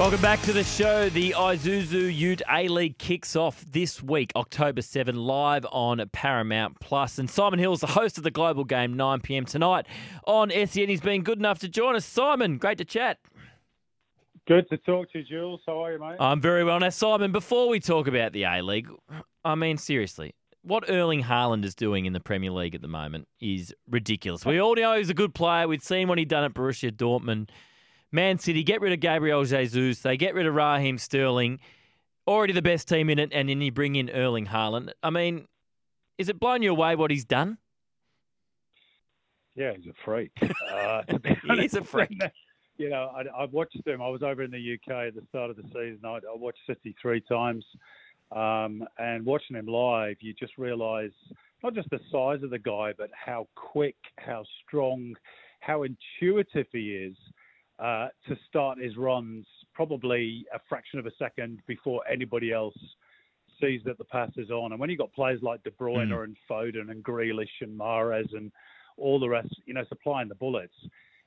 Welcome 0.00 0.22
back 0.22 0.40
to 0.42 0.54
the 0.54 0.64
show. 0.64 1.10
The 1.10 1.32
Isuzu 1.32 2.16
Ute 2.16 2.40
A 2.50 2.68
League 2.68 2.96
kicks 2.96 3.36
off 3.36 3.62
this 3.70 4.02
week, 4.02 4.32
October 4.34 4.80
7, 4.80 5.14
live 5.14 5.66
on 5.70 6.02
Paramount 6.10 6.80
Plus. 6.80 7.18
And 7.18 7.28
Simon 7.28 7.58
Hill 7.58 7.74
is 7.74 7.80
the 7.80 7.86
host 7.86 8.16
of 8.16 8.24
the 8.24 8.30
Global 8.30 8.64
Game, 8.64 8.96
9 8.96 9.20
pm 9.20 9.44
tonight 9.44 9.84
on 10.24 10.50
SEN. 10.50 10.88
He's 10.88 11.02
been 11.02 11.22
good 11.22 11.38
enough 11.38 11.58
to 11.58 11.68
join 11.68 11.96
us. 11.96 12.06
Simon, 12.06 12.56
great 12.56 12.78
to 12.78 12.84
chat. 12.86 13.18
Good 14.48 14.70
to 14.70 14.78
talk 14.78 15.12
to 15.12 15.18
you, 15.18 15.24
Jules. 15.24 15.60
How 15.66 15.84
are 15.84 15.92
you, 15.92 15.98
mate? 15.98 16.16
I'm 16.18 16.40
very 16.40 16.64
well. 16.64 16.80
Now, 16.80 16.88
Simon, 16.88 17.30
before 17.30 17.68
we 17.68 17.78
talk 17.78 18.06
about 18.06 18.32
the 18.32 18.44
A 18.44 18.62
League, 18.62 18.88
I 19.44 19.54
mean, 19.54 19.76
seriously, 19.76 20.34
what 20.62 20.88
Erling 20.88 21.24
Haaland 21.24 21.66
is 21.66 21.74
doing 21.74 22.06
in 22.06 22.14
the 22.14 22.20
Premier 22.20 22.52
League 22.52 22.74
at 22.74 22.80
the 22.80 22.88
moment 22.88 23.28
is 23.38 23.74
ridiculous. 23.86 24.46
We 24.46 24.62
all 24.62 24.74
know 24.76 24.96
he's 24.96 25.10
a 25.10 25.14
good 25.14 25.34
player. 25.34 25.68
We've 25.68 25.82
seen 25.82 26.08
what 26.08 26.16
he 26.16 26.24
done 26.24 26.44
at 26.44 26.54
Borussia 26.54 26.90
Dortmund. 26.90 27.50
Man 28.12 28.38
City 28.38 28.62
get 28.64 28.80
rid 28.80 28.92
of 28.92 29.00
Gabriel 29.00 29.44
Jesus. 29.44 30.00
They 30.00 30.16
get 30.16 30.34
rid 30.34 30.46
of 30.46 30.54
Raheem 30.54 30.98
Sterling. 30.98 31.60
Already 32.26 32.52
the 32.52 32.62
best 32.62 32.88
team 32.88 33.08
in 33.08 33.18
it, 33.18 33.30
and 33.32 33.48
then 33.48 33.60
you 33.60 33.72
bring 33.72 33.96
in 33.96 34.10
Erling 34.10 34.46
Haaland. 34.46 34.90
I 35.02 35.10
mean, 35.10 35.46
is 36.18 36.28
it 36.28 36.38
blown 36.38 36.62
you 36.62 36.70
away 36.70 36.96
what 36.96 37.10
he's 37.10 37.24
done? 37.24 37.58
Yeah, 39.54 39.72
he's 39.76 39.86
a 39.86 39.94
freak. 40.04 40.32
Uh, 40.70 41.02
he 41.56 41.64
is 41.64 41.74
a 41.74 41.84
freak. 41.84 42.20
You 42.78 42.88
know, 42.88 43.12
I, 43.14 43.42
I 43.42 43.44
watched 43.44 43.86
him. 43.86 44.00
I 44.00 44.08
was 44.08 44.22
over 44.22 44.42
in 44.42 44.50
the 44.50 44.56
UK 44.74 45.08
at 45.08 45.14
the 45.14 45.20
start 45.28 45.50
of 45.50 45.56
the 45.56 45.64
season. 45.64 46.00
I, 46.02 46.14
I 46.14 46.34
watched 46.34 46.60
City 46.66 46.96
three 47.02 47.20
times, 47.20 47.62
um, 48.32 48.82
and 48.96 49.26
watching 49.26 49.56
him 49.56 49.66
live, 49.66 50.16
you 50.20 50.32
just 50.32 50.56
realise 50.56 51.12
not 51.62 51.74
just 51.74 51.90
the 51.90 52.00
size 52.10 52.42
of 52.42 52.48
the 52.48 52.58
guy, 52.58 52.94
but 52.96 53.10
how 53.12 53.48
quick, 53.54 53.96
how 54.16 54.44
strong, 54.66 55.14
how 55.60 55.82
intuitive 55.82 56.68
he 56.72 56.94
is 56.94 57.16
uh, 57.80 58.08
to 58.28 58.36
start 58.48 58.78
his 58.78 58.96
runs 58.96 59.46
probably 59.74 60.44
a 60.54 60.58
fraction 60.68 60.98
of 60.98 61.06
a 61.06 61.12
second 61.18 61.60
before 61.66 62.02
anybody 62.10 62.52
else 62.52 62.76
sees 63.60 63.80
that 63.84 63.98
the 63.98 64.04
pass 64.04 64.30
is 64.36 64.50
on. 64.50 64.72
And 64.72 64.80
when 64.80 64.90
you've 64.90 64.98
got 64.98 65.12
players 65.12 65.40
like 65.42 65.62
De 65.62 65.70
Bruyne 65.70 66.08
mm. 66.08 66.24
and 66.24 66.36
Foden 66.50 66.90
and 66.90 67.02
Grealish 67.02 67.48
and 67.60 67.78
Mahrez 67.78 68.34
and 68.34 68.50
all 68.96 69.18
the 69.18 69.28
rest, 69.28 69.54
you 69.66 69.74
know, 69.74 69.84
supplying 69.88 70.28
the 70.28 70.34
bullets, 70.34 70.74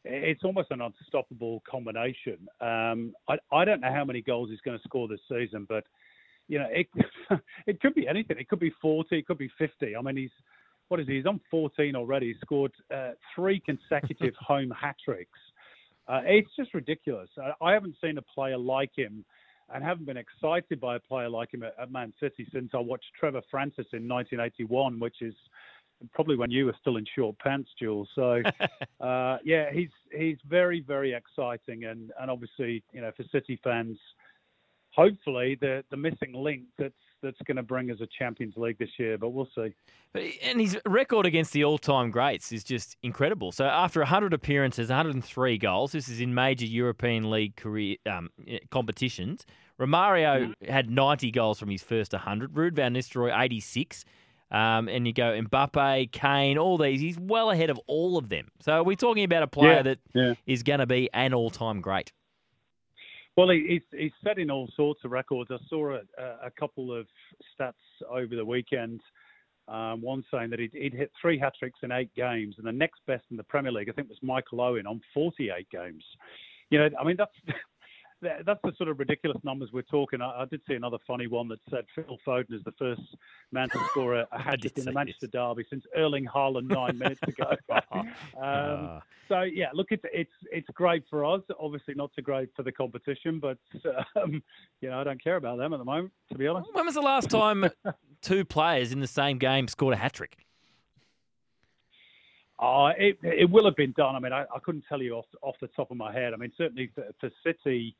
it's 0.05 0.43
almost 0.43 0.69
an 0.71 0.81
unstoppable 0.81 1.63
combination. 1.69 2.47
Um, 2.59 3.13
I, 3.27 3.37
I 3.51 3.65
don't 3.65 3.81
know 3.81 3.93
how 3.93 4.03
many 4.03 4.21
goals 4.21 4.49
he's 4.49 4.61
going 4.61 4.77
to 4.77 4.83
score 4.83 5.07
this 5.07 5.21
season, 5.29 5.65
but 5.67 5.85
you 6.47 6.59
know, 6.59 6.67
it 6.69 6.87
it 7.67 7.79
could 7.79 7.95
be 7.95 8.07
anything. 8.07 8.37
It 8.37 8.49
could 8.49 8.59
be 8.59 8.73
40, 8.81 9.17
it 9.17 9.25
could 9.25 9.37
be 9.37 9.49
50. 9.57 9.95
I 9.95 10.01
mean, 10.01 10.17
he's 10.17 10.31
what 10.89 10.99
is 10.99 11.07
he? 11.07 11.15
He's 11.15 11.25
on 11.25 11.39
14 11.49 11.95
already. 11.95 12.33
He 12.33 12.35
scored 12.41 12.73
uh, 12.93 13.11
three 13.33 13.61
consecutive 13.65 14.33
home 14.39 14.71
hat 14.71 14.95
tricks 15.03 15.39
uh, 16.07 16.21
it's 16.25 16.49
just 16.57 16.73
ridiculous. 16.73 17.29
I, 17.37 17.69
I 17.69 17.73
haven't 17.73 17.95
seen 18.01 18.17
a 18.17 18.21
player 18.21 18.57
like 18.57 18.91
him 18.95 19.23
and 19.73 19.83
haven't 19.83 20.05
been 20.05 20.17
excited 20.17 20.79
by 20.79 20.97
a 20.97 20.99
player 20.99 21.29
like 21.29 21.53
him 21.53 21.63
at, 21.63 21.73
at 21.79 21.91
Man 21.91 22.13
City 22.19 22.47
since 22.53 22.71
I 22.73 22.79
watched 22.79 23.05
Trevor 23.19 23.41
Francis 23.49 23.87
in 23.93 24.07
1981, 24.07 24.99
which 24.99 25.21
is 25.21 25.33
probably 26.13 26.35
when 26.35 26.51
you 26.51 26.65
were 26.65 26.75
still 26.79 26.97
in 26.97 27.05
short 27.15 27.37
pants, 27.39 27.69
Jules. 27.79 28.09
So, 28.15 28.41
uh, 28.99 29.37
yeah, 29.43 29.71
he's 29.71 29.89
he's 30.11 30.37
very 30.47 30.81
very 30.81 31.13
exciting, 31.13 31.85
and 31.85 32.11
and 32.19 32.29
obviously 32.29 32.83
you 32.91 33.01
know 33.01 33.11
for 33.15 33.23
City 33.31 33.59
fans, 33.63 33.97
hopefully 34.91 35.57
the 35.61 35.83
the 35.91 35.97
missing 35.97 36.33
link 36.33 36.63
that's 36.77 36.93
that's 37.23 37.41
going 37.45 37.57
to 37.57 37.63
bring 37.63 37.89
us 37.89 37.97
a 38.01 38.07
Champions 38.19 38.55
League 38.57 38.77
this 38.77 38.89
year, 38.99 39.17
but 39.17 39.29
we'll 39.29 39.49
see. 39.55 39.73
And 40.43 40.61
his 40.61 40.77
record 40.85 41.25
against 41.25 41.53
the 41.53 41.63
all-time 41.63 42.11
greats 42.11 42.51
is 42.51 42.63
just 42.63 42.97
incredible. 43.01 43.51
So 43.51 43.65
after 43.65 44.01
100 44.01 44.33
appearances, 44.33 44.89
103 44.89 45.57
goals, 45.57 45.93
this 45.93 46.07
is 46.07 46.21
in 46.21 46.35
major 46.35 46.65
European 46.65 47.31
League 47.31 47.55
career 47.55 47.95
um, 48.05 48.29
eh, 48.47 48.59
competitions. 48.69 49.45
Romario 49.79 50.49
mm-hmm. 50.49 50.71
had 50.71 50.89
90 50.91 51.31
goals 51.31 51.57
from 51.57 51.69
his 51.69 51.81
first 51.81 52.13
100. 52.13 52.53
Ruud 52.53 52.73
van 52.73 52.93
Nistelrooy 52.93 53.33
86. 53.35 54.05
Um, 54.51 54.87
and 54.87 55.07
you 55.07 55.13
go 55.13 55.41
Mbappe, 55.41 56.11
Kane, 56.11 56.59
all 56.59 56.77
these. 56.77 57.01
He's 57.01 57.17
well 57.17 57.49
ahead 57.49 57.71
of 57.71 57.79
all 57.87 58.17
of 58.17 58.29
them. 58.29 58.49
So 58.59 58.83
we're 58.83 58.95
talking 58.95 59.23
about 59.23 59.41
a 59.41 59.47
player 59.47 59.77
yeah, 59.77 59.81
that 59.81 59.99
yeah. 60.13 60.33
is 60.45 60.61
going 60.61 60.79
to 60.79 60.85
be 60.85 61.09
an 61.11 61.33
all-time 61.33 61.81
great. 61.81 62.11
Well, 63.35 63.49
he, 63.49 63.65
he's, 63.67 63.99
he's 63.99 64.11
setting 64.23 64.49
all 64.49 64.69
sorts 64.75 65.01
of 65.03 65.11
records. 65.11 65.49
I 65.51 65.57
saw 65.69 65.95
a, 65.95 66.01
a 66.45 66.51
couple 66.59 66.95
of 66.95 67.07
stats 67.59 67.73
over 68.09 68.35
the 68.35 68.45
weekend. 68.45 69.01
Um, 69.67 70.01
one 70.01 70.23
saying 70.31 70.49
that 70.49 70.59
he'd, 70.59 70.73
he'd 70.73 70.93
hit 70.93 71.11
three 71.21 71.39
hat 71.39 71.53
tricks 71.57 71.79
in 71.83 71.91
eight 71.91 72.13
games, 72.15 72.55
and 72.57 72.67
the 72.67 72.71
next 72.71 72.99
best 73.07 73.23
in 73.31 73.37
the 73.37 73.43
Premier 73.43 73.71
League, 73.71 73.89
I 73.89 73.93
think, 73.93 74.09
was 74.09 74.17
Michael 74.21 74.61
Owen 74.61 74.85
on 74.85 74.99
48 75.13 75.67
games. 75.69 76.03
You 76.69 76.79
know, 76.79 76.89
I 76.99 77.03
mean, 77.05 77.15
that's 77.17 77.31
that's 78.45 78.59
the 78.63 78.73
sort 78.77 78.89
of 78.89 78.99
ridiculous 78.99 79.37
numbers 79.43 79.69
we're 79.71 79.81
talking. 79.83 80.21
I, 80.21 80.41
I, 80.41 80.45
did 80.45 80.61
see 80.67 80.75
another 80.75 80.97
funny 81.05 81.27
one 81.27 81.47
that 81.49 81.59
said 81.69 81.85
Phil 81.95 82.17
Foden 82.25 82.53
is 82.53 82.63
the 82.63 82.71
first 82.73 83.01
man 83.51 83.69
to 83.69 83.79
score 83.89 84.15
a, 84.15 84.27
a 84.31 84.39
hat 84.41 84.61
trick 84.61 84.77
in 84.77 84.85
the 84.85 84.91
Manchester 84.91 85.27
this. 85.27 85.31
Derby 85.31 85.65
since 85.69 85.83
Erling 85.95 86.25
Haaland 86.25 86.69
nine 86.69 86.97
minutes 86.97 87.21
ago. 87.27 87.55
um, 87.91 88.13
uh. 88.41 88.99
So 89.29 89.41
yeah, 89.41 89.69
look, 89.73 89.87
it's 89.91 90.03
it's 90.13 90.31
it's 90.51 90.67
great 90.73 91.03
for 91.09 91.25
us. 91.25 91.41
Obviously, 91.59 91.93
not 91.93 92.11
so 92.15 92.21
great 92.21 92.49
for 92.55 92.63
the 92.63 92.71
competition, 92.71 93.39
but 93.39 93.57
um, 94.21 94.43
you 94.81 94.89
know 94.89 94.99
I 94.99 95.03
don't 95.03 95.23
care 95.23 95.37
about 95.37 95.57
them 95.57 95.73
at 95.73 95.77
the 95.77 95.85
moment, 95.85 96.11
to 96.31 96.37
be 96.37 96.47
honest. 96.47 96.69
When 96.73 96.85
was 96.85 96.95
the 96.95 97.01
last 97.01 97.29
time 97.29 97.69
two 98.21 98.45
players 98.45 98.91
in 98.91 98.99
the 98.99 99.07
same 99.07 99.37
game 99.37 99.67
scored 99.67 99.93
a 99.93 99.97
hat 99.97 100.13
trick? 100.13 100.37
Uh, 102.59 102.93
it, 102.97 103.17
it 103.23 103.49
will 103.49 103.65
have 103.65 103.75
been 103.75 103.93
done. 103.93 104.15
I 104.15 104.19
mean, 104.19 104.31
I, 104.31 104.43
I 104.43 104.59
couldn't 104.63 104.85
tell 104.87 105.01
you 105.01 105.15
off 105.15 105.25
off 105.41 105.55
the 105.59 105.67
top 105.67 105.91
of 105.91 105.97
my 105.97 106.13
head. 106.13 106.33
I 106.33 106.37
mean, 106.37 106.51
certainly 106.57 106.89
for, 106.93 107.05
for 107.19 107.29
City, 107.43 107.95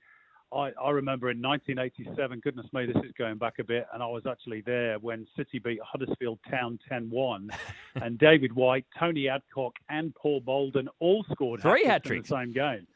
I, 0.54 0.72
I 0.82 0.92
remember 0.92 1.30
in 1.32 1.42
1987, 1.42 2.40
goodness 2.40 2.68
me, 2.74 2.86
this 2.86 3.04
is 3.04 3.12
going 3.18 3.38
back 3.38 3.60
a 3.60 3.64
bit, 3.64 3.88
and 3.94 4.04
I 4.04 4.08
was 4.08 4.24
actually 4.30 4.62
there 4.62 5.00
when 5.00 5.26
City 5.36 5.60
beat 5.60 5.80
Huddersfield 5.84 6.40
Town 6.50 6.80
10 6.88 7.10
1. 7.10 7.50
and 7.96 8.18
David 8.18 8.54
White, 8.54 8.86
Tony 8.98 9.28
Adcock, 9.28 9.74
and 9.90 10.14
Paul 10.16 10.42
Bolden 10.42 10.90
all 11.00 11.26
scored 11.32 11.62
three 11.62 11.86
hat 11.86 12.04
tricks 12.04 12.30
in 12.30 12.36
the 12.36 12.44
same 12.44 12.54
game. 12.54 12.88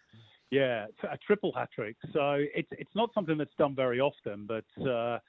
Yeah, 0.51 0.85
a 1.03 1.17
triple 1.17 1.51
hat 1.51 1.69
trick. 1.73 1.97
So 2.13 2.45
it's 2.55 2.69
it's 2.71 2.95
not 2.95 3.13
something 3.13 3.37
that's 3.37 3.55
done 3.57 3.75
very 3.75 3.99
often, 3.99 4.47
but 4.47 4.65
uh, 4.81 5.19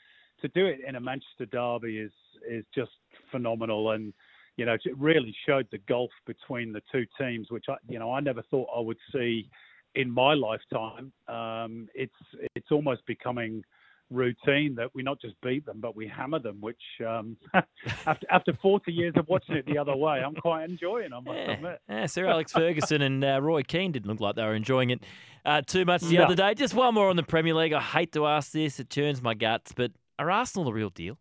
to 0.41 0.49
do 0.55 0.67
it 0.67 0.81
in 0.87 0.94
a 0.94 1.00
Manchester 1.00 1.47
derby 1.47 1.99
is 1.99 2.12
is 2.49 2.65
just 2.72 2.93
phenomenal, 3.33 3.91
and 3.91 4.12
you 4.56 4.65
know 4.65 4.75
it 4.75 4.97
really 4.97 5.34
showed 5.44 5.67
the 5.72 5.78
gulf 5.88 6.11
between 6.25 6.72
the 6.72 6.83
two 6.93 7.05
teams, 7.19 7.50
which 7.50 7.65
I 7.69 7.75
you 7.88 7.99
know 7.99 8.12
I 8.12 8.21
never 8.21 8.43
thought 8.43 8.69
I 8.75 8.81
would 8.81 8.99
see 9.12 9.50
in 9.94 10.10
my 10.10 10.35
lifetime, 10.35 11.12
um, 11.29 11.88
it's 11.94 12.12
it's 12.55 12.70
almost 12.70 13.05
becoming 13.06 13.64
routine 14.11 14.75
that 14.75 14.88
we 14.94 15.02
not 15.02 15.20
just 15.20 15.35
beat 15.43 15.67
them, 15.67 15.81
but 15.81 15.94
we 15.94 16.06
hammer 16.06 16.38
them. 16.38 16.58
Which 16.61 16.81
um, 17.06 17.37
after 18.06 18.26
after 18.31 18.52
40 18.61 18.93
years 18.93 19.14
of 19.17 19.29
watching 19.29 19.56
it 19.56 19.67
the 19.67 19.79
other 19.79 19.96
way, 19.96 20.23
I'm 20.25 20.35
quite 20.35 20.69
enjoying. 20.69 21.12
I 21.12 21.20
must 21.20 21.37
yeah. 21.37 21.52
admit. 21.52 21.81
Yeah, 21.88 22.06
Sir 22.06 22.26
Alex 22.26 22.52
Ferguson 22.52 23.02
and 23.02 23.25
uh, 23.25 23.40
Roy 23.40 23.62
Keane 23.62 23.93
didn't 23.93 24.08
look 24.08 24.20
like 24.20 24.37
they 24.37 24.44
were 24.44 24.55
enjoying 24.55 24.90
it 24.90 25.05
uh, 25.44 25.62
too 25.62 25.85
much 25.85 26.02
the 26.02 26.17
no. 26.17 26.25
other 26.25 26.34
day. 26.34 26.55
Just 26.55 26.75
one 26.75 26.94
more 26.94 27.11
on 27.11 27.17
the 27.17 27.23
Premier 27.23 27.55
League. 27.55 27.73
I 27.73 27.81
hate 27.81 28.12
to 28.12 28.26
ask 28.26 28.52
this; 28.52 28.81
it 28.81 28.91
churns 28.91 29.23
my 29.23 29.34
guts, 29.34 29.73
but 29.73 29.93
are 30.19 30.31
Arsenal 30.31 30.64
the 30.64 30.73
real 30.73 30.91
deal? 30.91 31.19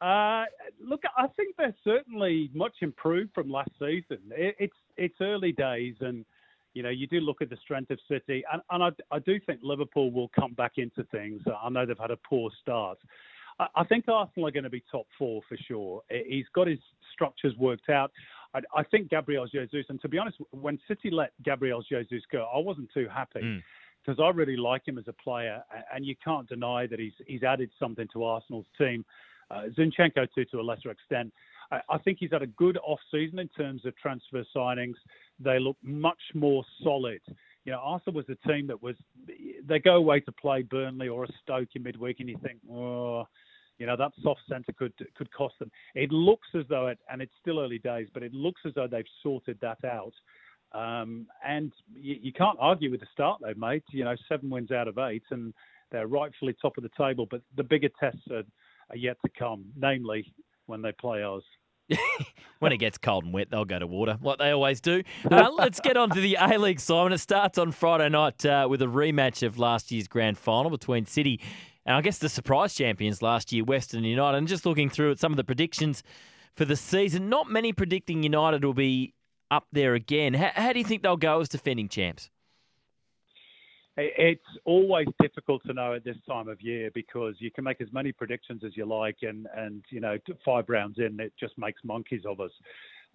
Uh, 0.03 0.43
look, 0.85 1.01
I 1.17 1.27
think 1.27 1.55
they're 1.57 1.75
certainly 1.85 2.49
much 2.53 2.73
improved 2.81 3.31
from 3.33 3.49
last 3.49 3.71
season. 3.79 4.19
It, 4.31 4.55
it's 4.59 4.75
it's 4.97 5.15
early 5.21 5.53
days, 5.53 5.95
and 6.01 6.25
you 6.73 6.83
know 6.83 6.89
you 6.89 7.07
do 7.07 7.21
look 7.21 7.41
at 7.41 7.49
the 7.49 7.55
strength 7.63 7.89
of 7.89 7.99
City, 8.11 8.43
and, 8.51 8.61
and 8.69 8.83
I, 8.83 9.15
I 9.15 9.19
do 9.19 9.39
think 9.45 9.61
Liverpool 9.63 10.11
will 10.11 10.29
come 10.37 10.53
back 10.55 10.73
into 10.75 11.05
things. 11.05 11.41
I 11.47 11.69
know 11.69 11.85
they've 11.85 11.97
had 11.97 12.11
a 12.11 12.17
poor 12.17 12.51
start. 12.61 12.97
I, 13.59 13.67
I 13.77 13.83
think 13.85 14.09
Arsenal 14.09 14.49
are 14.49 14.51
going 14.51 14.65
to 14.65 14.69
be 14.69 14.83
top 14.91 15.07
four 15.17 15.41
for 15.47 15.57
sure. 15.69 16.01
He's 16.09 16.47
got 16.53 16.67
his 16.67 16.79
structures 17.13 17.55
worked 17.57 17.89
out. 17.89 18.11
I, 18.53 18.59
I 18.75 18.83
think 18.83 19.09
Gabriel 19.09 19.47
Jesus, 19.47 19.85
and 19.87 20.01
to 20.01 20.09
be 20.09 20.17
honest, 20.17 20.37
when 20.51 20.79
City 20.85 21.11
let 21.11 21.31
Gabriel 21.45 21.81
Jesus 21.81 22.23
go, 22.29 22.49
I 22.53 22.59
wasn't 22.59 22.89
too 22.93 23.07
happy 23.07 23.63
because 24.05 24.19
mm. 24.19 24.25
I 24.25 24.31
really 24.31 24.57
like 24.57 24.85
him 24.85 24.97
as 24.97 25.05
a 25.07 25.13
player, 25.13 25.63
and 25.95 26.05
you 26.05 26.15
can't 26.21 26.49
deny 26.49 26.87
that 26.87 26.99
he's 26.99 27.13
he's 27.25 27.43
added 27.43 27.69
something 27.79 28.09
to 28.11 28.25
Arsenal's 28.25 28.67
team. 28.77 29.05
Uh, 29.53 29.63
Zinchenko 29.77 30.27
too, 30.33 30.45
to 30.45 30.59
a 30.59 30.61
lesser 30.61 30.89
extent. 30.89 31.31
I, 31.71 31.81
I 31.89 31.97
think 31.99 32.17
he's 32.19 32.31
had 32.31 32.41
a 32.41 32.47
good 32.47 32.77
off 32.85 32.99
season 33.11 33.39
in 33.39 33.49
terms 33.49 33.85
of 33.85 33.95
transfer 33.97 34.43
signings. 34.55 34.95
They 35.39 35.59
look 35.59 35.77
much 35.83 36.21
more 36.33 36.63
solid. 36.83 37.21
You 37.65 37.71
know, 37.71 37.79
Arsenal 37.79 38.17
was 38.17 38.25
a 38.29 38.47
team 38.47 38.67
that 38.67 38.81
was 38.81 38.95
they 39.65 39.79
go 39.79 39.95
away 39.95 40.19
to 40.21 40.31
play 40.31 40.63
Burnley 40.63 41.07
or 41.07 41.23
a 41.23 41.27
Stoke 41.41 41.69
in 41.75 41.83
midweek, 41.83 42.19
and 42.19 42.29
you 42.29 42.37
think, 42.43 42.59
oh, 42.69 43.25
you 43.77 43.85
know, 43.85 43.95
that 43.95 44.11
soft 44.21 44.41
centre 44.49 44.73
could 44.73 44.93
could 45.15 45.31
cost 45.31 45.55
them. 45.59 45.71
It 45.95 46.11
looks 46.11 46.47
as 46.55 46.65
though 46.69 46.87
it, 46.87 46.99
and 47.09 47.21
it's 47.21 47.33
still 47.41 47.59
early 47.59 47.79
days, 47.79 48.07
but 48.13 48.23
it 48.23 48.33
looks 48.33 48.61
as 48.65 48.73
though 48.73 48.87
they've 48.87 49.05
sorted 49.21 49.57
that 49.61 49.83
out. 49.85 50.13
Um, 50.73 51.27
and 51.45 51.71
you, 51.93 52.17
you, 52.19 52.33
can't 52.33 52.57
argue 52.59 52.89
with 52.89 52.99
the 52.99 53.07
start 53.11 53.39
they've 53.43 53.57
made. 53.57 53.83
You 53.91 54.05
know, 54.05 54.15
seven 54.27 54.49
wins 54.49 54.71
out 54.71 54.87
of 54.87 54.97
eight, 54.97 55.23
and 55.29 55.53
they're 55.91 56.07
rightfully 56.07 56.55
top 56.59 56.77
of 56.77 56.83
the 56.83 56.89
table. 56.97 57.27
But 57.29 57.41
the 57.55 57.63
bigger 57.63 57.89
tests 57.99 58.23
are, 58.31 58.43
are 58.93 58.97
yet 58.97 59.17
to 59.25 59.31
come, 59.37 59.65
namely 59.75 60.33
when 60.65 60.81
they 60.81 60.91
play 60.91 61.23
us. 61.23 61.43
when 62.59 62.71
it 62.71 62.77
gets 62.77 62.97
cold 62.97 63.25
and 63.25 63.33
wet, 63.33 63.49
they'll 63.51 63.65
go 63.65 63.77
to 63.77 63.85
water, 63.85 64.17
like 64.21 64.39
they 64.39 64.51
always 64.51 64.79
do. 64.79 65.03
Uh, 65.29 65.51
let's 65.57 65.79
get 65.81 65.97
on 65.97 66.09
to 66.09 66.21
the 66.21 66.37
A 66.39 66.57
League, 66.57 66.79
Simon. 66.79 67.11
It 67.11 67.17
starts 67.17 67.57
on 67.57 67.71
Friday 67.71 68.09
night 68.09 68.45
uh, 68.45 68.67
with 68.69 68.81
a 68.81 68.85
rematch 68.85 69.45
of 69.45 69.59
last 69.59 69.91
year's 69.91 70.07
grand 70.07 70.37
final 70.37 70.71
between 70.71 71.05
City 71.05 71.41
and 71.85 71.97
I 71.97 72.01
guess 72.01 72.17
the 72.17 72.29
surprise 72.29 72.73
champions 72.73 73.21
last 73.21 73.51
year, 73.51 73.63
Western 73.63 74.03
United. 74.03 74.37
And 74.37 74.47
just 74.47 74.65
looking 74.65 74.89
through 74.89 75.11
at 75.11 75.19
some 75.19 75.33
of 75.33 75.37
the 75.37 75.43
predictions 75.43 76.03
for 76.55 76.65
the 76.65 76.75
season, 76.75 77.29
not 77.29 77.49
many 77.49 77.73
predicting 77.73 78.23
United 78.23 78.63
will 78.63 78.73
be 78.73 79.13
up 79.51 79.67
there 79.71 79.93
again. 79.93 80.33
How, 80.33 80.51
how 80.55 80.73
do 80.73 80.79
you 80.79 80.85
think 80.85 81.03
they'll 81.03 81.17
go 81.17 81.41
as 81.41 81.49
defending 81.49 81.89
champs? 81.89 82.29
It's 83.95 84.41
always 84.65 85.07
difficult 85.21 85.61
to 85.67 85.73
know 85.73 85.93
at 85.93 86.03
this 86.03 86.17
time 86.27 86.47
of 86.47 86.59
year 86.61 86.89
because 86.95 87.35
you 87.37 87.51
can 87.51 87.63
make 87.63 87.79
as 87.79 87.89
many 87.91 88.11
predictions 88.11 88.63
as 88.65 88.75
you 88.75 88.85
like, 88.85 89.17
and 89.21 89.47
and 89.55 89.83
you 89.89 89.99
know 89.99 90.17
five 90.43 90.65
rounds 90.67 90.97
in, 90.97 91.19
it 91.19 91.33
just 91.39 91.57
makes 91.57 91.79
monkeys 91.83 92.23
of 92.25 92.39
us 92.39 92.51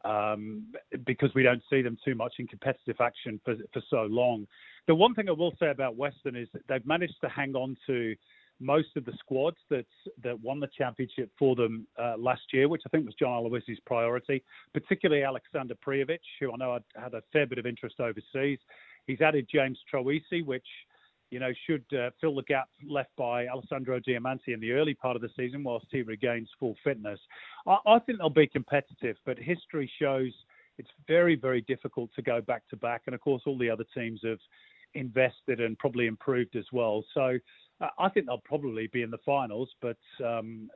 um, 0.04 0.66
because 1.04 1.30
we 1.34 1.42
don't 1.42 1.62
see 1.68 1.82
them 1.82 1.96
too 2.04 2.14
much 2.14 2.34
in 2.38 2.46
competitive 2.46 3.00
action 3.00 3.40
for 3.44 3.56
for 3.72 3.82
so 3.90 4.02
long. 4.02 4.46
The 4.86 4.94
one 4.94 5.14
thing 5.14 5.28
I 5.28 5.32
will 5.32 5.54
say 5.58 5.70
about 5.70 5.96
Western 5.96 6.36
is 6.36 6.48
that 6.52 6.62
they've 6.68 6.86
managed 6.86 7.20
to 7.22 7.28
hang 7.28 7.54
on 7.54 7.76
to 7.86 8.14
most 8.60 8.96
of 8.96 9.04
the 9.04 9.12
squads 9.18 9.58
that 9.70 9.86
that 10.22 10.40
won 10.40 10.60
the 10.60 10.68
championship 10.76 11.30
for 11.38 11.54
them 11.56 11.86
uh, 12.00 12.14
last 12.16 12.42
year, 12.52 12.68
which 12.68 12.82
I 12.86 12.88
think 12.88 13.04
was 13.04 13.14
John 13.18 13.32
Aloisi's 13.32 13.80
priority, 13.86 14.42
particularly 14.72 15.22
Alexander 15.22 15.74
Prijovic, 15.74 16.20
who 16.40 16.52
I 16.52 16.56
know 16.56 16.72
had, 16.74 17.02
had 17.02 17.14
a 17.14 17.22
fair 17.32 17.46
bit 17.46 17.58
of 17.58 17.66
interest 17.66 18.00
overseas. 18.00 18.58
He's 19.08 19.20
added 19.20 19.48
James 19.52 19.78
Troisi, 19.92 20.44
which 20.44 20.66
you 21.30 21.40
know 21.40 21.50
should 21.66 21.84
uh, 21.92 22.10
fill 22.20 22.36
the 22.36 22.42
gap 22.44 22.68
left 22.88 23.10
by 23.16 23.48
Alessandro 23.48 23.98
Diamanti 23.98 24.54
in 24.54 24.60
the 24.60 24.70
early 24.72 24.94
part 24.94 25.16
of 25.16 25.22
the 25.22 25.30
season, 25.36 25.64
whilst 25.64 25.86
he 25.90 26.02
regains 26.02 26.48
full 26.60 26.76
fitness. 26.84 27.18
I, 27.66 27.78
I 27.86 27.98
think 27.98 28.18
they'll 28.18 28.30
be 28.30 28.46
competitive, 28.46 29.16
but 29.26 29.36
history 29.38 29.90
shows 30.00 30.32
it's 30.78 30.90
very, 31.08 31.34
very 31.34 31.62
difficult 31.62 32.10
to 32.14 32.22
go 32.22 32.40
back 32.40 32.62
to 32.68 32.76
back, 32.76 33.02
and 33.06 33.14
of 33.14 33.20
course, 33.20 33.42
all 33.46 33.58
the 33.58 33.70
other 33.70 33.84
teams 33.94 34.20
have 34.22 34.38
invested 34.94 35.60
and 35.60 35.76
probably 35.78 36.06
improved 36.06 36.54
as 36.54 36.66
well. 36.72 37.04
So. 37.14 37.38
Uh, 37.80 37.86
I 37.96 38.08
think 38.08 38.26
they'll 38.26 38.38
probably 38.38 38.88
be 38.88 39.02
in 39.02 39.10
the 39.12 39.18
finals, 39.24 39.70
but 39.80 39.98
um, 40.26 40.68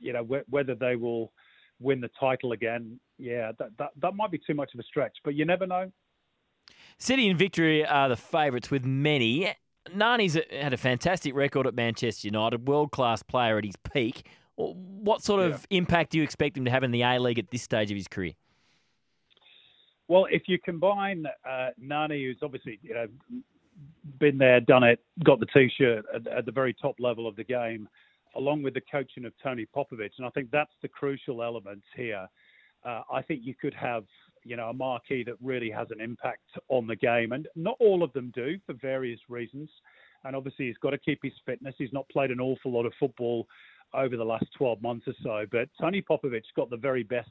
you 0.00 0.14
know 0.14 0.24
wh- 0.24 0.50
whether 0.50 0.74
they 0.74 0.96
will 0.96 1.30
win 1.80 2.00
the 2.00 2.10
title 2.18 2.52
again, 2.52 2.98
yeah, 3.18 3.52
that, 3.58 3.70
that 3.78 3.90
that 4.00 4.14
might 4.14 4.30
be 4.30 4.40
too 4.46 4.54
much 4.54 4.72
of 4.74 4.80
a 4.80 4.82
stretch. 4.82 5.16
But 5.22 5.34
you 5.34 5.44
never 5.44 5.66
know. 5.66 5.92
City 6.98 7.28
and 7.28 7.38
Victory 7.38 7.84
are 7.84 8.08
the 8.08 8.16
favourites 8.16 8.70
with 8.70 8.84
many. 8.84 9.52
Nani's 9.94 10.38
had 10.50 10.72
a 10.72 10.76
fantastic 10.76 11.34
record 11.34 11.66
at 11.66 11.74
Manchester 11.74 12.28
United, 12.28 12.66
world 12.66 12.90
class 12.90 13.22
player 13.22 13.58
at 13.58 13.64
his 13.64 13.76
peak. 13.76 14.26
What 14.56 15.22
sort 15.22 15.42
of 15.42 15.66
yeah. 15.70 15.78
impact 15.78 16.12
do 16.12 16.18
you 16.18 16.24
expect 16.24 16.56
him 16.56 16.64
to 16.64 16.70
have 16.70 16.82
in 16.82 16.90
the 16.90 17.02
A 17.02 17.18
League 17.18 17.38
at 17.38 17.50
this 17.50 17.62
stage 17.62 17.90
of 17.90 17.96
his 17.96 18.08
career? 18.08 18.32
Well, 20.08 20.26
if 20.30 20.42
you 20.46 20.58
combine 20.58 21.26
uh, 21.48 21.70
Nani, 21.78 22.24
who's 22.24 22.38
obviously 22.42 22.78
you 22.82 22.94
know 22.94 23.06
been 24.18 24.38
there, 24.38 24.60
done 24.60 24.82
it, 24.84 25.00
got 25.24 25.40
the 25.40 25.46
T-shirt 25.46 26.04
at, 26.14 26.26
at 26.26 26.46
the 26.46 26.52
very 26.52 26.72
top 26.72 26.96
level 26.98 27.26
of 27.26 27.36
the 27.36 27.44
game, 27.44 27.88
along 28.34 28.62
with 28.62 28.74
the 28.74 28.80
coaching 28.80 29.24
of 29.24 29.32
Tony 29.42 29.66
Popovic, 29.76 30.12
and 30.16 30.26
I 30.26 30.30
think 30.30 30.50
that's 30.50 30.72
the 30.80 30.88
crucial 30.88 31.42
element 31.42 31.82
here. 31.94 32.26
Uh, 32.86 33.02
I 33.10 33.22
think 33.22 33.40
you 33.42 33.54
could 33.54 33.74
have 33.74 34.04
you 34.46 34.56
know, 34.56 34.68
a 34.68 34.72
marquee 34.72 35.24
that 35.24 35.34
really 35.42 35.70
has 35.70 35.88
an 35.90 36.00
impact 36.00 36.48
on 36.68 36.86
the 36.86 36.96
game. 36.96 37.32
And 37.32 37.48
not 37.56 37.76
all 37.80 38.02
of 38.02 38.12
them 38.12 38.32
do 38.34 38.58
for 38.64 38.74
various 38.74 39.18
reasons. 39.28 39.68
And 40.24 40.36
obviously, 40.36 40.66
he's 40.66 40.78
got 40.78 40.90
to 40.90 40.98
keep 40.98 41.18
his 41.22 41.32
fitness. 41.44 41.74
He's 41.76 41.92
not 41.92 42.08
played 42.08 42.30
an 42.30 42.40
awful 42.40 42.72
lot 42.72 42.86
of 42.86 42.92
football 42.98 43.46
over 43.92 44.16
the 44.16 44.24
last 44.24 44.46
12 44.56 44.80
months 44.82 45.06
or 45.08 45.14
so. 45.22 45.46
But 45.50 45.68
Tony 45.80 46.00
Popovic 46.00 46.42
got 46.54 46.70
the 46.70 46.76
very 46.76 47.02
best 47.02 47.30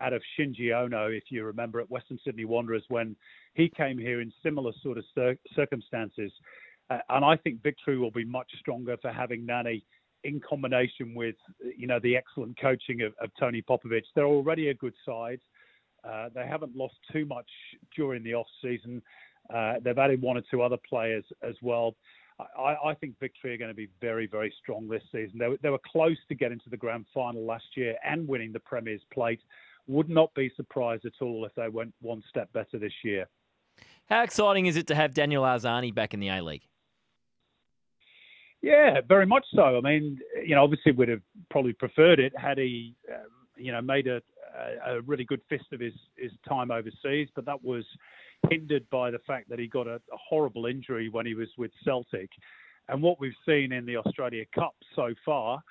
out 0.00 0.12
of 0.12 0.22
Shinji 0.38 0.74
Ono, 0.74 1.06
if 1.08 1.24
you 1.28 1.44
remember, 1.44 1.80
at 1.80 1.90
Western 1.90 2.18
Sydney 2.24 2.44
Wanderers 2.44 2.84
when 2.88 3.14
he 3.54 3.68
came 3.68 3.98
here 3.98 4.20
in 4.20 4.32
similar 4.42 4.72
sort 4.82 4.98
of 4.98 5.04
cir- 5.14 5.38
circumstances. 5.54 6.32
Uh, 6.90 6.98
and 7.10 7.24
I 7.24 7.36
think 7.36 7.62
victory 7.62 7.98
will 7.98 8.10
be 8.10 8.24
much 8.24 8.50
stronger 8.58 8.96
for 9.00 9.12
having 9.12 9.46
Nani 9.46 9.84
in 10.24 10.40
combination 10.40 11.14
with, 11.14 11.36
you 11.76 11.86
know, 11.86 12.00
the 12.00 12.16
excellent 12.16 12.58
coaching 12.58 13.02
of, 13.02 13.12
of 13.22 13.30
Tony 13.38 13.62
Popovic, 13.62 14.02
They're 14.14 14.26
already 14.26 14.68
a 14.68 14.74
good 14.74 14.94
side. 15.06 15.40
Uh, 16.02 16.28
they 16.34 16.46
haven't 16.46 16.76
lost 16.76 16.94
too 17.12 17.24
much 17.24 17.48
during 17.96 18.22
the 18.22 18.34
off 18.34 18.46
season. 18.62 19.02
Uh, 19.52 19.74
they've 19.82 19.98
added 19.98 20.20
one 20.20 20.36
or 20.36 20.42
two 20.50 20.62
other 20.62 20.76
players 20.88 21.24
as 21.42 21.54
well. 21.62 21.94
I, 22.58 22.76
I, 22.84 22.94
think 22.94 23.18
Victory 23.20 23.54
are 23.54 23.56
going 23.56 23.70
to 23.70 23.76
be 23.76 23.88
very, 24.00 24.26
very 24.26 24.52
strong 24.60 24.88
this 24.88 25.02
season. 25.12 25.38
They, 25.38 25.56
they, 25.62 25.70
were 25.70 25.80
close 25.86 26.16
to 26.28 26.34
getting 26.34 26.58
to 26.60 26.70
the 26.70 26.76
grand 26.76 27.06
final 27.14 27.44
last 27.46 27.64
year 27.76 27.94
and 28.04 28.26
winning 28.26 28.52
the 28.52 28.58
Premier's 28.60 29.02
Plate. 29.12 29.40
Would 29.86 30.08
not 30.08 30.34
be 30.34 30.50
surprised 30.56 31.04
at 31.04 31.12
all 31.20 31.44
if 31.44 31.54
they 31.54 31.68
went 31.68 31.94
one 32.00 32.24
step 32.28 32.52
better 32.52 32.78
this 32.78 32.92
year. 33.04 33.28
How 34.06 34.22
exciting 34.22 34.66
is 34.66 34.76
it 34.76 34.88
to 34.88 34.94
have 34.94 35.14
Daniel 35.14 35.44
Arzani 35.44 35.94
back 35.94 36.12
in 36.12 36.20
the 36.20 36.28
A 36.28 36.42
League? 36.42 36.66
Yeah, 38.64 39.02
very 39.06 39.26
much 39.26 39.44
so. 39.54 39.76
I 39.76 39.80
mean, 39.82 40.18
you 40.42 40.54
know, 40.54 40.64
obviously 40.64 40.92
we'd 40.92 41.10
have 41.10 41.20
probably 41.50 41.74
preferred 41.74 42.18
it 42.18 42.32
had 42.34 42.56
he, 42.56 42.94
um, 43.12 43.26
you 43.58 43.70
know, 43.70 43.82
made 43.82 44.06
a, 44.06 44.22
a, 44.86 45.02
really 45.02 45.24
good 45.24 45.42
fist 45.50 45.66
of 45.74 45.80
his, 45.80 45.92
his 46.16 46.32
time 46.48 46.70
overseas, 46.70 47.28
but 47.34 47.44
that 47.44 47.62
was 47.62 47.84
hindered 48.48 48.88
by 48.88 49.10
the 49.10 49.18
fact 49.26 49.50
that 49.50 49.58
he 49.58 49.66
got 49.66 49.86
a, 49.86 49.96
a 49.96 50.16
horrible 50.16 50.64
injury 50.64 51.10
when 51.10 51.26
he 51.26 51.34
was 51.34 51.48
with 51.58 51.72
Celtic. 51.84 52.30
And 52.88 53.02
what 53.02 53.20
we've 53.20 53.36
seen 53.46 53.70
in 53.70 53.84
the 53.84 53.98
Australia 53.98 54.44
Cup 54.54 54.74
so 54.96 55.12
far, 55.26 55.62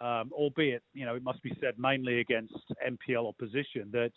um, 0.00 0.30
albeit, 0.32 0.82
you 0.94 1.04
know, 1.04 1.16
it 1.16 1.22
must 1.22 1.42
be 1.42 1.52
said 1.60 1.74
mainly 1.76 2.20
against 2.20 2.54
NPL 2.82 3.28
opposition, 3.28 3.90
that 3.92 4.12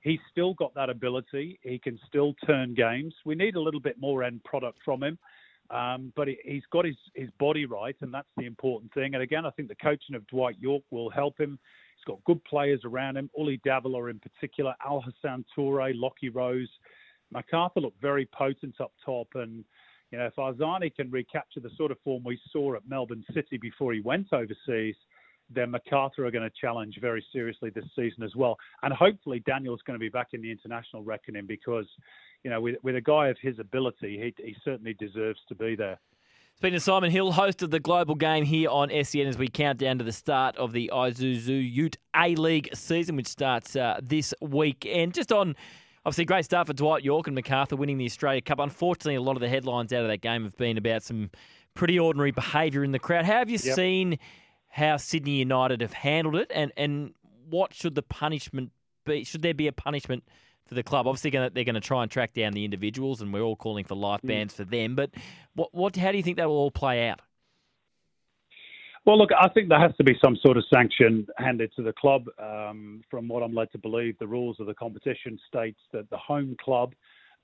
he's 0.00 0.20
still 0.30 0.54
got 0.54 0.74
that 0.76 0.88
ability. 0.88 1.58
He 1.62 1.78
can 1.78 1.98
still 2.08 2.34
turn 2.46 2.72
games. 2.72 3.12
We 3.26 3.34
need 3.34 3.54
a 3.54 3.60
little 3.60 3.80
bit 3.80 4.00
more 4.00 4.24
end 4.24 4.44
product 4.44 4.78
from 4.82 5.02
him. 5.02 5.18
Um, 5.70 6.12
but 6.16 6.28
he, 6.28 6.38
has 6.46 6.62
got 6.72 6.84
his, 6.84 6.96
his 7.14 7.30
body 7.38 7.66
right, 7.66 7.96
and 8.00 8.12
that's 8.12 8.28
the 8.36 8.46
important 8.46 8.92
thing. 8.94 9.14
And 9.14 9.22
again, 9.22 9.44
I 9.44 9.50
think 9.50 9.68
the 9.68 9.74
coaching 9.76 10.14
of 10.14 10.26
Dwight 10.28 10.56
Yorke 10.60 10.84
will 10.90 11.10
help 11.10 11.38
him 11.38 11.58
He's 11.96 12.04
got 12.04 12.22
good 12.24 12.42
players 12.44 12.80
around 12.84 13.16
him. 13.16 13.30
Uli 13.36 13.60
Davila 13.64 14.06
in 14.06 14.20
particular, 14.20 14.74
Al 14.84 15.00
Hassan 15.00 15.44
Toure, 15.56 15.94
Lachie 15.94 16.34
Rose. 16.34 16.68
MacArthur 17.32 17.80
looked 17.80 18.00
very 18.00 18.26
potent 18.26 18.80
up 18.80 18.92
top. 19.04 19.28
And, 19.34 19.64
you 20.10 20.18
know, 20.18 20.26
if 20.26 20.36
Arzani 20.36 20.94
can 20.94 21.10
recapture 21.10 21.60
the 21.60 21.70
sort 21.76 21.90
of 21.90 21.98
form 22.04 22.22
we 22.24 22.38
saw 22.52 22.74
at 22.76 22.88
Melbourne 22.88 23.24
City 23.34 23.56
before 23.56 23.92
he 23.92 24.00
went 24.00 24.32
overseas, 24.32 24.94
then 25.50 25.70
MacArthur 25.70 26.26
are 26.26 26.30
going 26.30 26.48
to 26.48 26.54
challenge 26.60 26.98
very 27.00 27.24
seriously 27.32 27.70
this 27.70 27.84
season 27.94 28.22
as 28.22 28.34
well. 28.34 28.56
And 28.82 28.92
hopefully 28.92 29.42
Daniel's 29.46 29.80
going 29.86 29.98
to 29.98 30.02
be 30.02 30.08
back 30.08 30.28
in 30.32 30.42
the 30.42 30.50
international 30.50 31.02
reckoning 31.04 31.46
because, 31.46 31.86
you 32.42 32.50
know, 32.50 32.60
with, 32.60 32.76
with 32.82 32.96
a 32.96 33.00
guy 33.00 33.28
of 33.28 33.36
his 33.40 33.58
ability, 33.58 34.34
he, 34.38 34.44
he 34.44 34.56
certainly 34.64 34.94
deserves 34.94 35.40
to 35.48 35.54
be 35.54 35.76
there. 35.76 35.98
Speaking 36.56 36.74
to 36.74 36.80
Simon 36.80 37.10
Hill, 37.10 37.32
host 37.32 37.62
of 37.62 37.70
the 37.70 37.78
Global 37.78 38.14
Game 38.14 38.42
here 38.42 38.70
on 38.70 38.88
SEN 39.04 39.26
as 39.26 39.36
we 39.36 39.46
count 39.46 39.78
down 39.78 39.98
to 39.98 40.04
the 40.04 40.12
start 40.12 40.56
of 40.56 40.72
the 40.72 40.90
Isuzu 40.92 41.70
Ute 41.70 41.98
A 42.16 42.34
League 42.34 42.70
season, 42.74 43.14
which 43.14 43.28
starts 43.28 43.76
uh, 43.76 44.00
this 44.02 44.32
week. 44.40 44.86
And 44.90 45.12
just 45.12 45.30
on, 45.32 45.54
obviously, 46.06 46.24
great 46.24 46.46
start 46.46 46.66
for 46.66 46.72
Dwight 46.72 47.04
Yorke 47.04 47.26
and 47.26 47.34
MacArthur 47.34 47.76
winning 47.76 47.98
the 47.98 48.06
Australia 48.06 48.40
Cup. 48.40 48.58
Unfortunately, 48.58 49.16
a 49.16 49.20
lot 49.20 49.36
of 49.36 49.40
the 49.40 49.50
headlines 49.50 49.92
out 49.92 50.00
of 50.00 50.08
that 50.08 50.22
game 50.22 50.44
have 50.44 50.56
been 50.56 50.78
about 50.78 51.02
some 51.02 51.30
pretty 51.74 51.98
ordinary 51.98 52.30
behaviour 52.30 52.82
in 52.82 52.90
the 52.90 52.98
crowd. 52.98 53.26
How 53.26 53.34
have 53.34 53.50
you 53.50 53.58
yep. 53.62 53.76
seen 53.76 54.18
how 54.76 54.96
Sydney 54.98 55.38
United 55.38 55.80
have 55.80 55.94
handled 55.94 56.36
it, 56.36 56.50
and, 56.54 56.72
and 56.76 57.14
what 57.48 57.72
should 57.72 57.94
the 57.94 58.02
punishment 58.02 58.72
be? 59.04 59.24
Should 59.24 59.42
there 59.42 59.54
be 59.54 59.68
a 59.68 59.72
punishment 59.72 60.24
for 60.66 60.74
the 60.74 60.82
club. 60.82 61.06
Obviously, 61.06 61.30
gonna, 61.30 61.50
they're 61.50 61.64
going 61.64 61.76
to 61.76 61.80
try 61.80 62.02
and 62.02 62.10
track 62.10 62.34
down 62.34 62.52
the 62.52 62.64
individuals, 62.64 63.22
and 63.22 63.32
we're 63.32 63.42
all 63.42 63.56
calling 63.56 63.84
for 63.84 63.94
life 63.94 64.20
mm. 64.22 64.28
bans 64.28 64.52
for 64.52 64.64
them. 64.64 64.94
But 64.94 65.10
what, 65.54 65.72
what, 65.72 65.96
how 65.96 66.10
do 66.10 66.16
you 66.16 66.22
think 66.22 66.36
that 66.36 66.48
will 66.48 66.56
all 66.56 66.70
play 66.70 67.08
out? 67.08 67.20
Well, 69.04 69.16
look, 69.16 69.30
I 69.40 69.48
think 69.50 69.68
there 69.68 69.78
has 69.78 69.94
to 69.98 70.04
be 70.04 70.18
some 70.22 70.36
sort 70.44 70.56
of 70.56 70.64
sanction 70.72 71.28
handed 71.38 71.72
to 71.76 71.82
the 71.82 71.92
club. 71.92 72.24
Um, 72.42 73.02
from 73.08 73.28
what 73.28 73.44
I'm 73.44 73.54
led 73.54 73.70
to 73.72 73.78
believe, 73.78 74.18
the 74.18 74.26
rules 74.26 74.58
of 74.58 74.66
the 74.66 74.74
competition 74.74 75.38
states 75.46 75.78
that 75.92 76.10
the 76.10 76.16
home 76.16 76.56
club, 76.60 76.92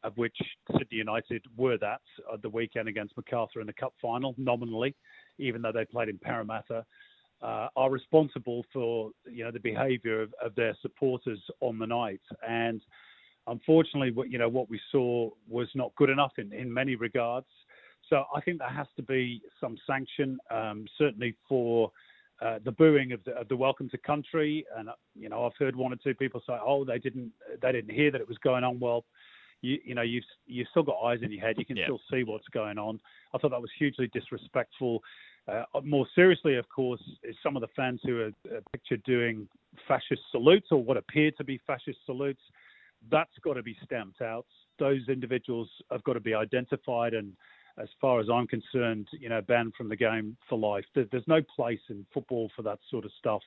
of 0.02 0.16
which 0.16 0.36
Sydney 0.72 0.98
United 0.98 1.44
were 1.56 1.78
that 1.78 2.00
at 2.32 2.42
the 2.42 2.48
weekend 2.48 2.88
against 2.88 3.16
Macarthur 3.16 3.60
in 3.60 3.68
the 3.68 3.72
cup 3.72 3.94
final, 4.02 4.34
nominally, 4.36 4.96
even 5.38 5.62
though 5.62 5.70
they 5.70 5.84
played 5.84 6.08
in 6.08 6.18
Parramatta, 6.18 6.84
uh, 7.42 7.68
are 7.76 7.90
responsible 7.90 8.64
for 8.72 9.10
you 9.30 9.44
know 9.44 9.50
the 9.50 9.60
behaviour 9.60 10.22
of, 10.22 10.34
of, 10.42 10.54
their 10.54 10.76
supporters 10.80 11.40
on 11.60 11.78
the 11.78 11.86
night. 11.86 12.20
And 12.48 12.80
unfortunately, 13.46 14.12
what 14.12 14.30
you 14.30 14.38
know 14.38 14.48
what 14.48 14.70
we 14.70 14.80
saw 14.90 15.30
was 15.48 15.68
not 15.74 15.94
good 15.96 16.10
enough 16.10 16.32
in, 16.38 16.52
in 16.52 16.72
many 16.72 16.94
regards. 16.94 17.46
So 18.08 18.24
I 18.34 18.40
think 18.40 18.58
there 18.58 18.68
has 18.68 18.86
to 18.96 19.02
be 19.02 19.42
some 19.60 19.76
sanction, 19.86 20.38
um, 20.50 20.84
certainly 20.98 21.34
for 21.48 21.90
uh, 22.42 22.58
the 22.64 22.72
booing 22.72 23.12
of 23.12 23.22
the, 23.24 23.32
of 23.32 23.48
the, 23.48 23.56
welcome 23.56 23.88
to 23.90 23.98
country. 23.98 24.64
And 24.76 24.90
you 25.14 25.28
know, 25.28 25.44
I've 25.44 25.56
heard 25.58 25.74
one 25.74 25.92
or 25.92 25.96
two 25.96 26.14
people 26.14 26.42
say, 26.46 26.54
"Oh, 26.64 26.84
they 26.84 26.98
didn't, 26.98 27.32
they 27.60 27.72
didn't 27.72 27.94
hear 27.94 28.10
that 28.10 28.20
it 28.20 28.28
was 28.28 28.38
going 28.38 28.64
on." 28.64 28.78
Well, 28.78 29.04
you, 29.62 29.78
you 29.84 29.94
know, 29.94 30.02
you've 30.02 30.24
you've 30.46 30.68
still 30.70 30.82
got 30.82 31.00
eyes 31.02 31.20
in 31.22 31.32
your 31.32 31.40
head. 31.40 31.56
You 31.58 31.64
can 31.64 31.78
still 31.84 32.00
see 32.10 32.24
what's 32.24 32.48
going 32.48 32.78
on. 32.78 33.00
I 33.32 33.38
thought 33.38 33.52
that 33.52 33.60
was 33.60 33.70
hugely 33.78 34.08
disrespectful. 34.12 35.02
Uh, 35.48 35.64
more 35.82 36.06
seriously, 36.14 36.56
of 36.56 36.68
course, 36.68 37.02
is 37.22 37.36
some 37.42 37.56
of 37.56 37.62
the 37.62 37.68
fans 37.74 38.00
who 38.04 38.20
are 38.20 38.30
pictured 38.72 39.02
doing 39.02 39.48
fascist 39.88 40.22
salutes 40.30 40.68
or 40.70 40.82
what 40.82 40.96
appear 40.96 41.30
to 41.32 41.44
be 41.44 41.60
fascist 41.66 41.98
salutes. 42.06 42.42
That's 43.10 43.36
got 43.42 43.54
to 43.54 43.62
be 43.62 43.76
stamped 43.84 44.22
out. 44.22 44.46
Those 44.78 45.08
individuals 45.08 45.68
have 45.90 46.04
got 46.04 46.12
to 46.12 46.20
be 46.20 46.34
identified 46.34 47.14
and 47.14 47.32
as 47.78 47.88
far 48.00 48.20
as 48.20 48.26
I'm 48.32 48.46
concerned, 48.46 49.08
you 49.12 49.28
know, 49.28 49.40
banned 49.40 49.74
from 49.76 49.88
the 49.88 49.96
game 49.96 50.36
for 50.48 50.58
life. 50.58 50.84
There's 50.94 51.26
no 51.26 51.40
place 51.56 51.80
in 51.88 52.06
football 52.12 52.50
for 52.54 52.62
that 52.62 52.78
sort 52.90 53.04
of 53.04 53.10
stuff. 53.18 53.42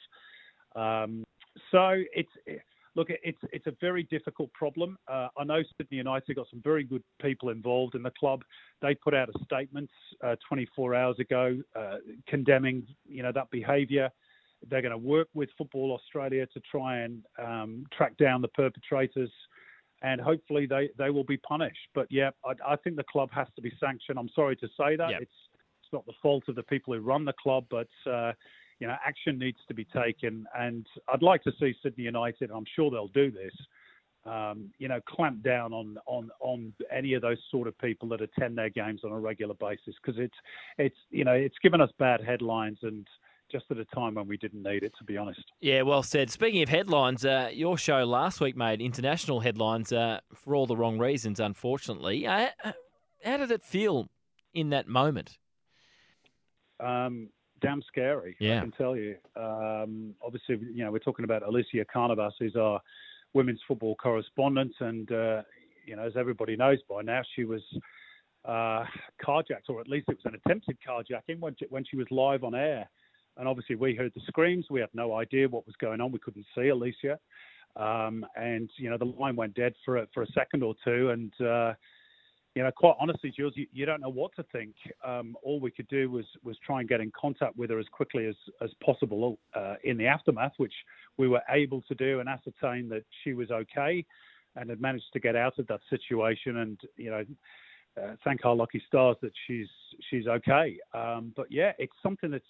Um, 0.75 1.24
so 1.72 2.02
it's 2.14 2.30
look, 2.96 3.08
it's 3.10 3.40
it's 3.52 3.68
a 3.68 3.74
very 3.82 4.04
difficult 4.04 4.52
problem. 4.54 4.98
Uh, 5.08 5.28
I 5.38 5.44
know 5.44 5.62
Sydney 5.78 5.98
United 5.98 6.36
got 6.36 6.48
some 6.50 6.62
very 6.64 6.84
good 6.84 7.04
people 7.22 7.50
involved 7.50 7.96
in 7.96 8.04
the 8.04 8.12
club. 8.12 8.44
They 8.82 8.96
put 8.96 9.14
out 9.14 9.30
a 9.30 9.44
statement 9.44 9.90
uh, 10.24 10.36
24 10.48 10.96
hours 10.96 11.20
ago 11.20 11.62
uh, 11.75 11.98
condemning, 12.28 12.86
you 13.08 13.24
know, 13.24 13.32
that 13.34 13.50
behaviour. 13.52 14.10
They're 14.70 14.82
going 14.82 14.92
to 14.92 14.98
work 14.98 15.28
with 15.34 15.50
Football 15.58 15.92
Australia 15.92 16.48
to 16.48 16.62
try 16.72 17.00
and 17.00 17.24
um, 17.42 17.86
track 17.96 18.18
down 18.18 18.42
the 18.42 18.48
perpetrators 18.50 19.30
and 20.02 20.20
hopefully 20.20 20.66
they, 20.66 20.90
they 20.98 21.10
will 21.10 21.24
be 21.24 21.38
punished. 21.38 21.90
But 21.94 22.08
yeah, 22.10 22.30
I, 22.46 22.74
I 22.74 22.75
think 22.78 22.96
the 22.96 23.04
club 23.04 23.30
has 23.34 23.48
to 23.56 23.62
be 23.62 23.72
sanctioned. 23.80 24.20
I'm 24.20 24.30
sorry 24.36 24.56
to 24.58 24.68
say 24.78 24.96
that. 24.96 25.10
Yep. 25.12 25.22
It's 25.22 25.32
it's 25.86 25.94
not 25.94 26.06
the 26.08 26.14
fault 26.22 26.46
of 26.48 26.56
the 26.56 26.64
people 26.64 26.96
who 26.96 27.00
run 27.00 27.25
the 27.25 27.34
club, 27.34 27.66
but 27.70 27.88
uh, 28.10 28.32
you 28.79 28.88
know 28.88 28.96
action 29.05 29.39
needs 29.39 29.60
to 29.67 29.74
be 29.74 29.86
taken. 29.86 30.46
And 30.58 30.86
I'd 31.12 31.22
like 31.22 31.44
to 31.44 31.51
see 31.60 31.75
Sydney 31.82 32.05
United. 32.05 32.51
I'm 32.51 32.65
sure 32.75 32.91
they'll 32.91 33.08
do 33.10 33.32
this. 33.32 33.53
Um, 34.25 34.72
you 34.79 34.88
know, 34.88 35.00
clamp 35.08 35.44
down 35.44 35.72
on, 35.72 35.98
on 36.08 36.32
on 36.39 36.74
any 36.91 37.13
of 37.13 37.22
those 37.22 37.38
sort 37.51 37.67
of 37.67 37.77
people 37.77 38.10
that 38.10 38.22
attend 38.22 38.58
their 38.58 38.70
games 38.70 39.01
on 39.03 39.12
a 39.12 39.20
regular 39.20 39.53
basis 39.53 39.94
because 40.01 40.20
it's 40.20 40.38
it's 40.77 40.98
you 41.12 41.24
know 41.24 41.34
it's 41.34 41.58
given 41.62 41.79
us 41.79 41.91
bad 42.00 42.22
headlines 42.22 42.79
and 42.82 43.08
just 43.51 43.65
at 43.70 43.77
a 43.77 43.86
time 43.86 44.15
when 44.15 44.27
we 44.27 44.38
didn't 44.38 44.63
need 44.63 44.84
it, 44.84 44.94
to 44.98 45.03
be 45.03 45.17
honest. 45.17 45.44
Yeah, 45.60 45.84
well 45.84 46.03
said. 46.03 46.29
Speaking 46.32 46.63
of 46.63 46.70
headlines, 46.70 47.24
uh, 47.24 47.50
your 47.53 47.77
show 47.77 48.03
last 48.03 48.41
week 48.41 48.58
made 48.58 48.82
international 48.82 49.39
headlines 49.39 49.91
uh, 49.91 50.20
for 50.34 50.55
all 50.55 50.65
the 50.65 50.75
wrong 50.75 50.98
reasons, 50.98 51.39
unfortunately. 51.39 52.25
Uh, 52.25 52.50
how 53.24 53.38
did 53.38 53.51
it 53.51 53.63
feel 53.63 54.10
in 54.53 54.70
that 54.70 54.88
moment? 54.88 55.38
Um, 56.79 57.29
damn 57.65 57.81
scary, 57.84 58.36
yeah. 58.39 58.57
I 58.57 58.62
can 58.62 58.72
tell 58.72 58.95
you. 58.95 59.15
Um, 59.36 60.13
obviously, 60.24 60.60
you 60.74 60.84
know, 60.84 60.91
we're 60.91 61.00
talking 61.00 61.25
about 61.25 61.43
Alicia 61.43 61.86
Carnavas, 61.93 62.34
who's 62.39 62.55
our 62.55 62.81
women's 63.34 63.60
football 63.67 63.95
correspondent, 63.95 64.74
and, 64.79 65.12
uh, 65.12 65.41
you 65.86 65.95
know, 65.95 66.03
as 66.03 66.13
everybody 66.15 66.55
knows 66.55 66.79
by 66.89 67.01
now, 67.01 67.22
she 67.36 67.43
was 67.43 67.62
uh, 68.45 68.86
carjacked, 69.25 69.69
or 69.69 69.81
at 69.81 69.88
least 69.88 70.07
it 70.10 70.17
was 70.24 70.34
an 70.34 70.39
attempted 70.45 70.77
carjacking 70.88 71.39
when 71.39 71.55
she, 71.57 71.65
when 71.69 71.84
she 71.84 71.98
was 71.98 72.07
live 72.12 72.43
on 72.43 72.55
air 72.55 72.89
and 73.38 73.48
obviously 73.48 73.75
we 73.75 73.95
heard 73.95 74.12
the 74.15 74.22
screams. 74.27 74.65
We 74.69 74.79
had 74.79 74.89
no 74.93 75.15
idea 75.15 75.48
what 75.48 75.65
was 75.65 75.75
going 75.77 76.01
on. 76.01 76.12
We 76.12 76.19
couldn't 76.19 76.45
see 76.55 76.69
Alicia, 76.69 77.19
um, 77.75 78.25
and 78.36 78.69
you 78.77 78.89
know 78.89 78.98
the 78.98 79.05
line 79.05 79.36
went 79.36 79.55
dead 79.55 79.74
for 79.84 79.98
a, 79.98 80.07
for 80.13 80.24
a 80.24 80.31
second 80.31 80.63
or 80.63 80.75
two, 80.84 81.10
and 81.10 81.34
uh, 81.41 81.74
you 82.56 82.64
know 82.64 82.72
quite 82.72 82.96
honestly, 83.00 83.32
Jules, 83.36 83.54
you, 83.56 83.68
you 83.74 83.86
don't 83.86 84.02
know 84.02 84.10
what 84.10 84.36
to 84.38 84.44
think. 84.52 84.74
Um, 85.06 85.36
all 85.44 85.60
we 85.60 85.72
could 85.72 85.88
do 85.88 86.10
was 86.10 86.26
was 86.44 86.58
try 86.66 86.80
and 86.80 86.90
get 86.90 87.02
in 87.02 87.12
contact 87.20 87.56
with 87.58 87.70
her 87.70 87.80
as 87.80 87.88
quickly 87.92 88.26
as 88.26 88.36
as 88.62 88.72
possible 88.84 89.38
uh, 89.54 89.76
in 89.84 89.98
the 89.98 90.08
aftermath, 90.08 90.54
which 90.58 90.74
we 91.18 91.28
were 91.28 91.42
able 91.50 91.82
to 91.84 91.96
do 91.96 92.20
and 92.20 92.30
ascertain 92.30 92.90
that 92.90 93.04
she 93.24 93.34
was 93.34 93.52
okay 93.52 94.06
and 94.56 94.70
had 94.70 94.80
managed 94.80 95.12
to 95.14 95.20
get 95.20 95.36
out 95.36 95.60
of 95.60 95.68
that 95.68 95.82
situation, 95.90 96.58
and 96.58 96.80
you 96.98 97.12
know. 97.12 97.26
Uh, 97.98 98.14
thank 98.26 98.44
our 98.44 98.54
lucky 98.54 98.84
stars 98.86 99.16
that 99.22 99.32
she's 99.48 99.70
she's 100.10 100.28
okay. 100.28 100.78
Um, 100.94 101.32
but 101.34 101.50
yeah, 101.50 101.72
it's 101.80 101.94
something 102.04 102.30
that's 102.30 102.44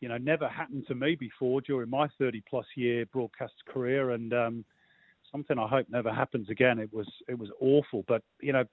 you 0.00 0.08
know, 0.08 0.16
never 0.16 0.48
happened 0.48 0.86
to 0.88 0.94
me 0.94 1.14
before 1.14 1.60
during 1.60 1.90
my 1.90 2.08
30 2.18 2.42
plus 2.48 2.66
year 2.74 3.04
broadcast 3.12 3.52
career, 3.68 4.10
and 4.12 4.32
um, 4.32 4.64
something 5.30 5.58
I 5.58 5.68
hope 5.68 5.86
never 5.90 6.12
happens 6.12 6.48
again. 6.48 6.78
It 6.78 6.92
was 6.92 7.06
it 7.28 7.38
was 7.38 7.50
awful, 7.60 8.04
but 8.08 8.22
you 8.40 8.52
know, 8.52 8.64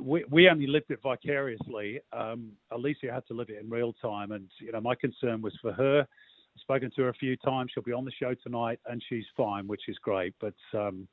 we 0.00 0.24
we 0.30 0.48
only 0.48 0.66
lived 0.66 0.90
it 0.90 1.00
vicariously. 1.02 2.00
Um, 2.12 2.52
Alicia 2.70 3.12
had 3.12 3.26
to 3.28 3.34
live 3.34 3.50
it 3.50 3.62
in 3.62 3.68
real 3.68 3.92
time, 3.94 4.32
and 4.32 4.48
you 4.60 4.72
know, 4.72 4.80
my 4.80 4.94
concern 4.94 5.42
was 5.42 5.56
for 5.60 5.72
her. 5.72 6.00
I've 6.00 6.60
spoken 6.60 6.90
to 6.96 7.02
her 7.02 7.08
a 7.08 7.14
few 7.14 7.36
times. 7.36 7.70
She'll 7.74 7.82
be 7.82 7.92
on 7.92 8.04
the 8.04 8.12
show 8.12 8.34
tonight, 8.34 8.78
and 8.86 9.02
she's 9.08 9.24
fine, 9.36 9.66
which 9.66 9.82
is 9.88 9.96
great. 9.98 10.34
But 10.40 10.54
um, 10.72 11.06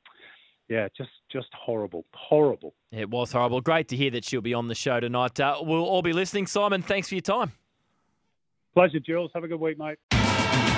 yeah, 0.70 0.88
just 0.96 1.10
just 1.32 1.50
horrible, 1.54 2.06
horrible. 2.14 2.74
It 2.92 3.10
was 3.10 3.32
horrible. 3.32 3.62
Great 3.62 3.88
to 3.90 3.98
hear 3.98 4.12
that 4.12 4.24
she'll 4.24 4.42
be 4.42 4.54
on 4.54 4.68
the 4.68 4.76
show 4.76 5.00
tonight. 5.00 5.40
Uh, 5.40 5.58
we'll 5.62 5.84
all 5.84 6.02
be 6.02 6.14
listening. 6.14 6.48
Simon, 6.48 6.82
thanks 6.82 7.10
for 7.10 7.16
your 7.16 7.22
time. 7.22 7.52
Pleasure, 8.74 9.00
Jules. 9.00 9.32
Have 9.34 9.44
a 9.44 9.48
good 9.50 9.60
week, 9.60 9.78
mate. 9.78 9.98